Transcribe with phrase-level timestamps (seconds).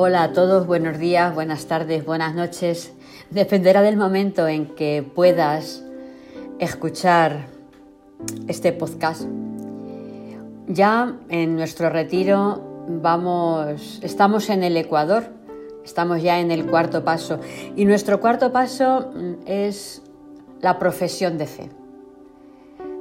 [0.00, 2.92] Hola a todos, buenos días, buenas tardes, buenas noches.
[3.30, 5.82] Dependerá del momento en que puedas
[6.60, 7.46] escuchar
[8.46, 9.22] este podcast.
[10.68, 15.32] Ya en nuestro retiro vamos, estamos en el Ecuador,
[15.84, 17.40] estamos ya en el cuarto paso
[17.74, 19.10] y nuestro cuarto paso
[19.46, 20.00] es
[20.60, 21.70] la profesión de fe.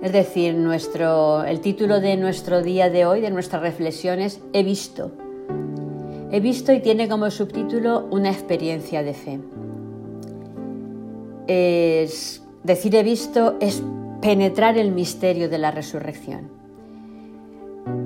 [0.02, 5.12] Es decir, nuestro, el título de nuestro día de hoy, de nuestras reflexiones, he visto.
[6.32, 9.40] He visto y tiene como subtítulo una experiencia de fe.
[11.48, 13.82] Es, decir he visto es
[14.22, 16.50] penetrar el misterio de la resurrección.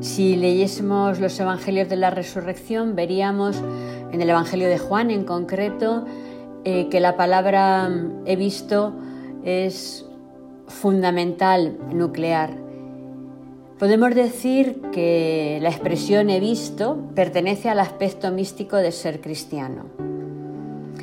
[0.01, 3.61] Si leyésemos los evangelios de la resurrección, veríamos
[4.11, 6.05] en el evangelio de Juan en concreto
[6.63, 7.89] eh, que la palabra
[8.25, 8.93] he visto
[9.43, 10.05] es
[10.67, 12.60] fundamental, nuclear.
[13.81, 19.85] Podemos decir que la expresión he visto pertenece al aspecto místico de ser cristiano.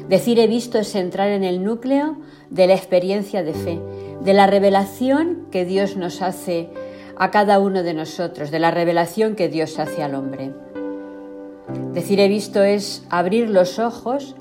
[0.08, 2.18] Decir he visto es entrar en el núcleo
[2.50, 3.80] de la experiencia de fe,
[4.22, 6.68] de la revelación que Dios nos hace
[7.16, 10.52] a cada uno de nosotros, de la revelación que Dios hace al hombre.
[11.94, 14.36] Decir he visto es abrir los ojos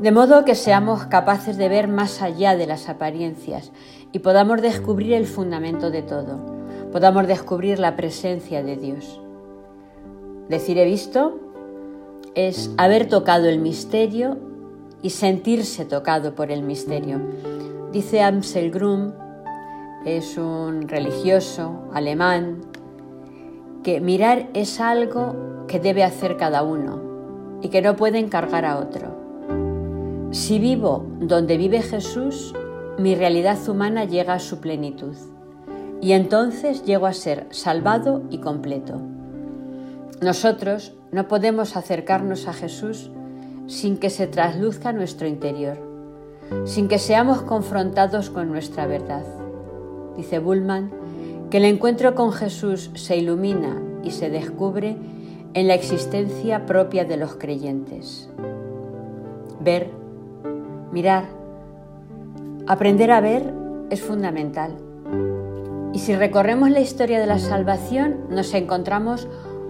[0.00, 3.70] de modo que seamos capaces de ver más allá de las apariencias
[4.10, 9.20] y podamos descubrir el fundamento de todo podamos descubrir la presencia de Dios.
[10.48, 11.38] Decir he visto
[12.34, 14.36] es haber tocado el misterio
[15.02, 17.20] y sentirse tocado por el misterio.
[17.92, 19.12] Dice Amsel Grum,
[20.04, 22.62] es un religioso alemán,
[23.82, 28.78] que mirar es algo que debe hacer cada uno y que no puede encargar a
[28.78, 29.14] otro.
[30.30, 32.54] Si vivo donde vive Jesús,
[32.98, 35.16] mi realidad humana llega a su plenitud
[36.00, 39.00] y entonces llego a ser salvado y completo.
[40.20, 43.10] Nosotros no podemos acercarnos a Jesús
[43.66, 45.78] sin que se trasluzca nuestro interior,
[46.64, 49.24] sin que seamos confrontados con nuestra verdad.
[50.16, 50.90] Dice Bullman
[51.50, 54.96] que el encuentro con Jesús se ilumina y se descubre
[55.54, 58.28] en la existencia propia de los creyentes.
[59.60, 59.90] Ver,
[60.92, 61.24] mirar,
[62.66, 63.52] aprender a ver
[63.90, 64.76] es fundamental.
[65.92, 69.28] Y si recorremos la historia de la salvación, nos encontramos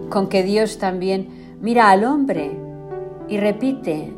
[0.09, 2.57] con que Dios también mira al hombre
[3.27, 4.13] y repite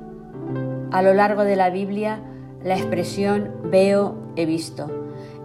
[0.92, 2.20] a lo largo de la Biblia
[2.64, 4.88] la expresión veo, he visto.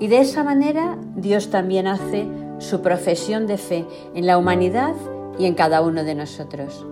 [0.00, 2.26] Y de esa manera Dios también hace
[2.58, 4.94] su profesión de fe en la humanidad
[5.38, 6.84] y en cada uno de nosotros.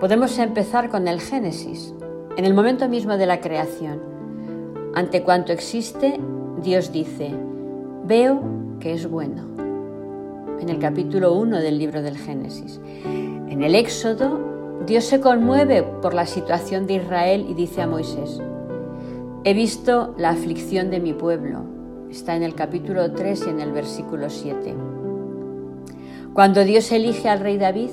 [0.00, 1.94] Podemos empezar con el Génesis,
[2.36, 4.00] en el momento mismo de la creación.
[4.94, 6.20] Ante cuanto existe,
[6.62, 7.34] Dios dice,
[8.04, 8.40] veo
[8.80, 9.42] que es bueno.
[10.60, 12.80] En el capítulo 1 del libro del Génesis.
[13.48, 14.38] En el Éxodo,
[14.86, 18.40] Dios se conmueve por la situación de Israel y dice a Moisés,
[19.44, 21.64] he visto la aflicción de mi pueblo.
[22.10, 24.74] Está en el capítulo 3 y en el versículo 7.
[26.32, 27.90] Cuando Dios elige al rey David,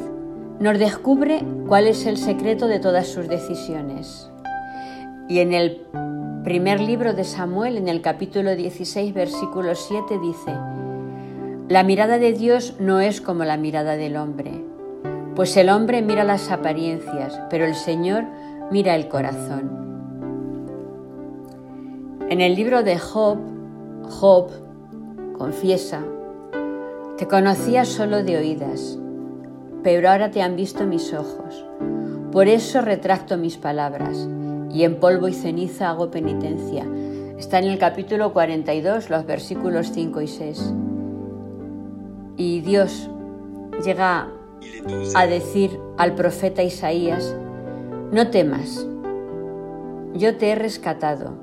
[0.59, 4.29] nos descubre cuál es el secreto de todas sus decisiones.
[5.28, 5.81] Y en el
[6.45, 10.56] primer libro de Samuel, en el capítulo 16, versículo 7, dice,
[11.69, 14.63] La mirada de Dios no es como la mirada del hombre,
[15.35, 18.25] pues el hombre mira las apariencias, pero el Señor
[18.69, 19.72] mira el corazón.
[22.29, 23.39] En el libro de Job,
[24.07, 24.51] Job
[25.39, 26.03] confiesa,
[27.17, 29.00] te conocía solo de oídas,
[29.81, 31.66] pero ahora te han visto mis ojos.
[32.31, 34.28] Por eso retracto mis palabras
[34.75, 36.85] y en polvo y ceniza hago penitencia.
[37.37, 40.73] Está en el capítulo 42, los versículos 5 y 6.
[42.35, 43.09] Y Dios
[43.85, 44.27] llega
[45.15, 47.37] a decir al profeta Isaías,
[48.11, 48.85] no temas,
[50.13, 51.35] yo te he rescatado,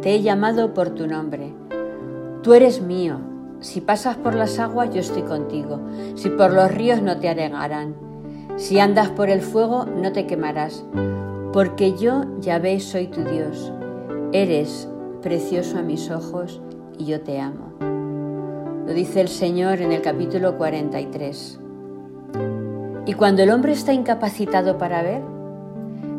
[0.00, 1.52] te he llamado por tu nombre,
[2.42, 3.18] tú eres mío,
[3.58, 5.80] si pasas por las aguas yo estoy contigo,
[6.14, 7.96] si por los ríos no te anegarán,
[8.54, 10.84] si andas por el fuego no te quemarás
[11.56, 13.72] porque yo, Yahvé, soy tu Dios.
[14.32, 14.90] Eres
[15.22, 16.60] precioso a mis ojos
[16.98, 17.72] y yo te amo.
[18.86, 21.58] Lo dice el Señor en el capítulo 43.
[23.06, 25.22] Y cuando el hombre está incapacitado para ver,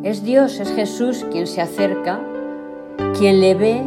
[0.01, 2.19] es Dios, es Jesús quien se acerca,
[3.19, 3.85] quien le ve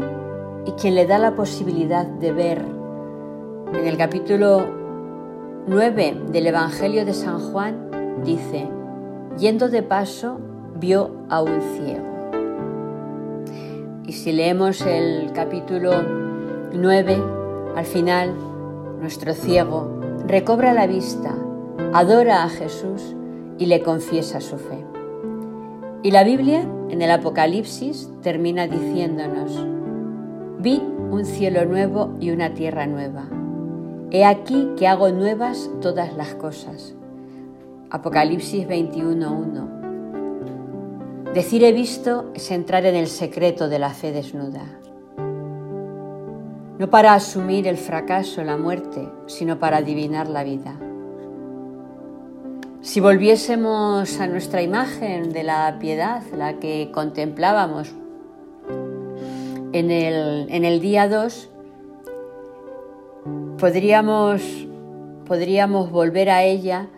[0.66, 2.64] y quien le da la posibilidad de ver.
[3.74, 4.66] En el capítulo
[5.66, 8.68] 9 del Evangelio de San Juan dice,
[9.36, 10.38] yendo de paso,
[10.80, 12.10] vio a un ciego.
[14.06, 15.92] Y si leemos el capítulo
[16.72, 17.22] 9,
[17.76, 18.34] al final,
[18.98, 21.34] nuestro ciego recobra la vista,
[21.92, 23.14] adora a Jesús
[23.58, 24.84] y le confiesa su fe.
[26.02, 29.64] Y la Biblia, en el Apocalipsis, termina diciéndonos,
[30.58, 33.24] vi un cielo nuevo y una tierra nueva.
[34.10, 36.94] He aquí que hago nuevas todas las cosas.
[37.90, 39.80] Apocalipsis 21.1.
[41.34, 44.64] Decir he visto es entrar en el secreto de la fe desnuda.
[46.76, 50.74] No para asumir el fracaso, la muerte, sino para adivinar la vida.
[52.80, 57.92] Si volviésemos a nuestra imagen de la piedad, la que contemplábamos
[59.72, 61.48] en el, en el día 2,
[63.56, 64.42] podríamos,
[65.26, 66.88] podríamos volver a ella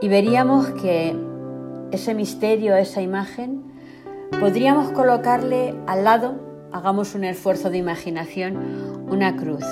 [0.00, 1.14] y veríamos que
[1.92, 3.62] ese misterio, esa imagen,
[4.40, 6.34] podríamos colocarle al lado,
[6.72, 9.64] hagamos un esfuerzo de imaginación, una cruz,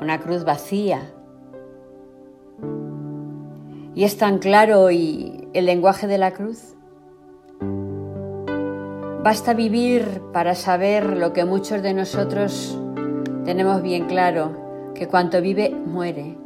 [0.00, 1.12] una cruz vacía.
[3.94, 6.74] Y es tan claro y el lenguaje de la cruz.
[9.22, 12.78] Basta vivir para saber lo que muchos de nosotros
[13.44, 16.36] tenemos bien claro, que cuanto vive muere.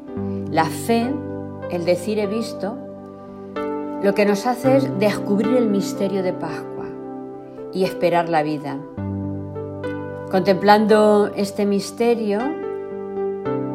[0.50, 1.12] La fe,
[1.70, 2.87] el decir he visto,
[4.02, 6.86] lo que nos hace es descubrir el misterio de Pascua
[7.72, 8.78] y esperar la vida.
[10.30, 12.38] Contemplando este misterio,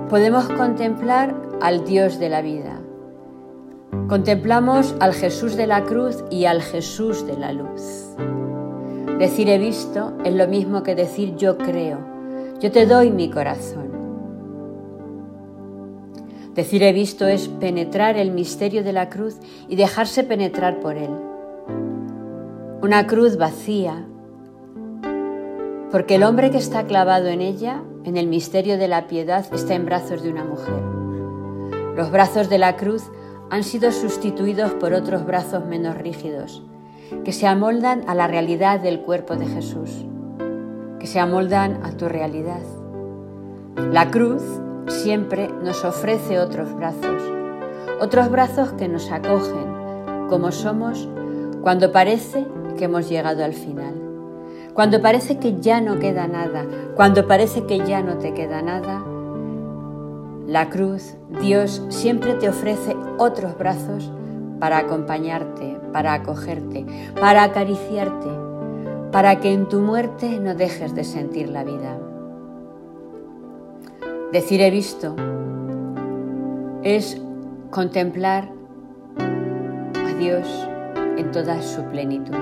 [0.10, 2.80] podemos contemplar al Dios de la vida.
[4.08, 8.16] Contemplamos al Jesús de la cruz y al Jesús de la luz.
[9.20, 11.98] Decir he visto es lo mismo que decir yo creo.
[12.60, 13.93] Yo te doy mi corazón.
[16.56, 21.10] Decir he visto es penetrar el misterio de la cruz y dejarse penetrar por él.
[22.82, 24.06] Una cruz vacía,
[25.92, 29.74] porque el hombre que está clavado en ella, en el misterio de la piedad, está
[29.74, 30.82] en brazos de una mujer.
[31.96, 33.04] Los brazos de la cruz
[33.50, 36.64] han sido sustituidos por otros brazos menos rígidos,
[37.24, 40.06] que se amoldan a la realidad del cuerpo de Jesús,
[41.00, 42.62] que se amoldan a tu realidad.
[43.92, 44.44] La cruz
[44.88, 47.22] siempre nos ofrece otros brazos,
[48.02, 51.08] otros brazos que nos acogen como somos
[51.62, 52.46] cuando parece
[52.78, 53.94] que hemos llegado al final,
[54.74, 56.66] cuando parece que ya no queda nada,
[56.96, 59.04] cuando parece que ya no te queda nada.
[60.48, 64.12] La cruz, Dios siempre te ofrece otros brazos
[64.60, 66.86] para acompañarte, para acogerte,
[67.20, 68.30] para acariciarte,
[69.12, 71.98] para que en tu muerte no dejes de sentir la vida.
[74.34, 75.16] Decir he visto
[76.82, 77.22] es
[77.70, 78.50] contemplar
[79.16, 80.48] a Dios
[81.18, 82.34] en toda su plenitud.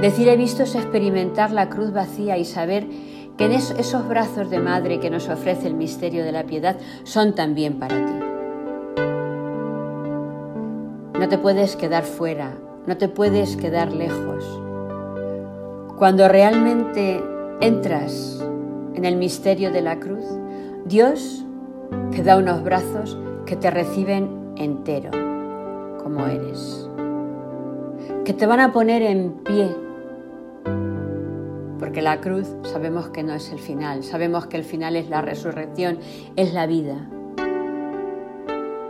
[0.00, 2.86] Decir he visto es experimentar la cruz vacía y saber
[3.36, 7.34] que en esos brazos de madre que nos ofrece el misterio de la piedad son
[7.34, 8.14] también para ti.
[11.20, 14.42] No te puedes quedar fuera, no te puedes quedar lejos.
[15.98, 17.22] Cuando realmente
[17.60, 18.42] entras
[18.94, 20.24] en el misterio de la cruz,
[20.92, 21.42] Dios
[22.10, 23.16] te da unos brazos
[23.46, 25.10] que te reciben entero,
[26.02, 26.86] como eres,
[28.26, 29.74] que te van a poner en pie,
[31.78, 35.22] porque la cruz sabemos que no es el final, sabemos que el final es la
[35.22, 35.98] resurrección,
[36.36, 37.08] es la vida.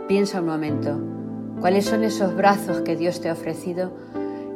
[0.09, 0.99] Piensa un momento,
[1.61, 3.93] ¿cuáles son esos brazos que Dios te ha ofrecido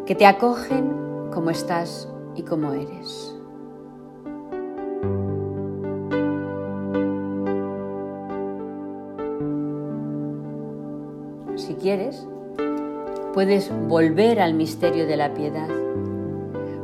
[0.06, 3.37] que te acogen como estás y como eres?
[11.88, 12.28] Quieres,
[13.34, 15.70] puedes volver al misterio de la piedad,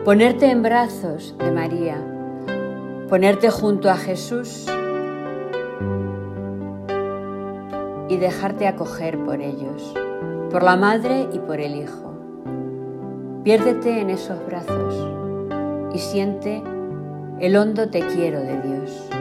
[0.05, 1.97] ponerte en brazos de María,
[3.09, 4.65] ponerte junto a Jesús
[8.07, 9.93] y dejarte acoger por ellos,
[10.49, 12.13] por la Madre y por el Hijo.
[13.43, 14.95] Piérdete en esos brazos
[15.93, 16.63] y siente
[17.41, 19.12] el hondo te quiero de Dios.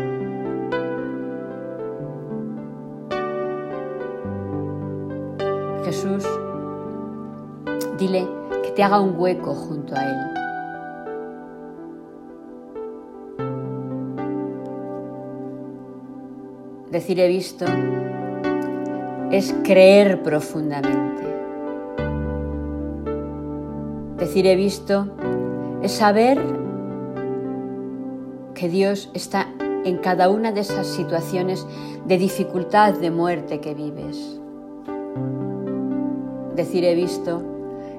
[6.02, 6.24] Jesús,
[7.96, 8.26] dile
[8.64, 10.16] que te haga un hueco junto a Él.
[16.90, 17.66] Decir he visto
[19.30, 21.22] es creer profundamente.
[24.18, 25.06] Decir he visto
[25.82, 26.40] es saber
[28.54, 29.46] que Dios está
[29.84, 31.64] en cada una de esas situaciones
[32.06, 34.41] de dificultad, de muerte que vives
[36.56, 37.42] Decir he visto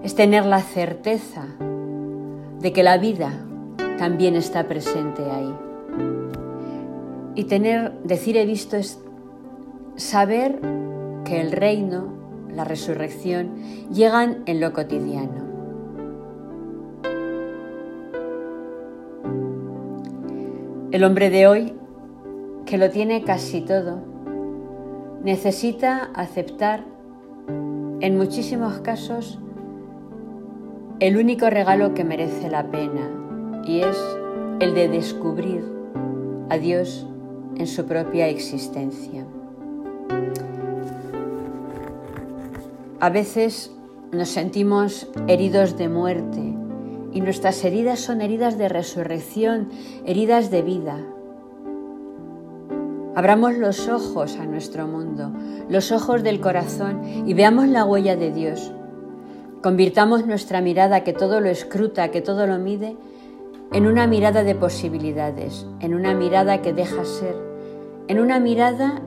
[0.04, 1.46] es tener la certeza
[2.60, 3.32] de que la vida
[3.98, 5.54] también está presente ahí.
[7.36, 9.00] Y tener, decir he visto es
[9.96, 10.60] saber
[11.26, 12.14] que el reino,
[12.54, 13.56] la resurrección,
[13.92, 15.44] llegan en lo cotidiano.
[20.92, 21.74] El hombre de hoy,
[22.68, 24.00] que lo tiene casi todo,
[25.24, 26.93] necesita aceptar
[28.04, 29.40] en muchísimos casos
[31.00, 33.10] el único regalo que merece la pena
[33.66, 33.98] y es
[34.60, 35.64] el de descubrir
[36.50, 37.08] a Dios
[37.56, 39.26] en su propia existencia.
[43.00, 43.72] A veces
[44.12, 46.42] nos sentimos heridos de muerte
[47.14, 49.70] y nuestras heridas son heridas de resurrección,
[50.06, 51.00] heridas de vida.
[53.16, 55.32] Abramos los ojos a nuestro mundo,
[55.70, 58.72] los ojos del corazón y veamos la huella de Dios.
[59.62, 62.98] Convirtamos nuestra mirada que todo lo escruta, que todo lo mide,
[63.72, 67.36] en una mirada de posibilidades, en una mirada que deja ser,
[68.08, 69.02] en una mirada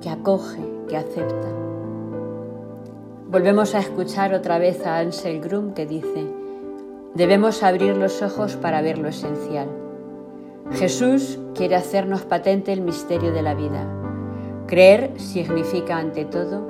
[0.00, 1.48] que acoge, que acepta.
[3.28, 6.26] Volvemos a escuchar otra vez a Ansel Grum que dice,
[7.14, 9.87] debemos abrir los ojos para ver lo esencial.
[10.72, 13.86] Jesús quiere hacernos patente el misterio de la vida.
[14.66, 16.66] Creer significa, ante todo,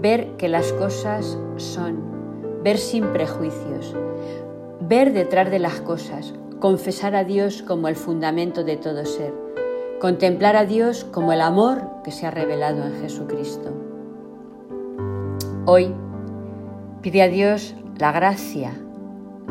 [0.00, 3.94] ver que las cosas son, ver sin prejuicios,
[4.80, 9.34] ver detrás de las cosas, confesar a Dios como el fundamento de todo ser,
[10.00, 13.72] contemplar a Dios como el amor que se ha revelado en Jesucristo.
[15.66, 15.92] Hoy
[17.02, 18.72] pide a Dios la gracia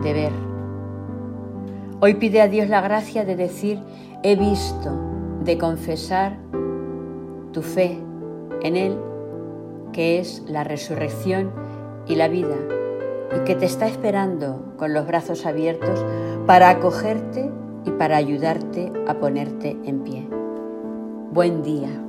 [0.01, 0.52] de ver.
[2.05, 3.79] Hoy pide a Dios la gracia de decir,
[4.23, 4.91] he visto,
[5.45, 6.35] de confesar
[7.53, 7.97] tu fe
[8.61, 8.97] en Él,
[9.93, 11.53] que es la resurrección
[12.05, 12.57] y la vida
[13.33, 16.05] y que te está esperando con los brazos abiertos
[16.45, 17.49] para acogerte
[17.85, 20.27] y para ayudarte a ponerte en pie.
[21.31, 22.02] Buen día.